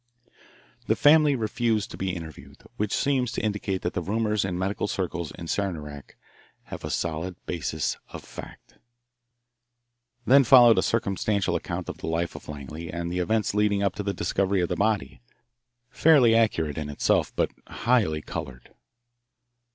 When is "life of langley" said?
12.07-12.91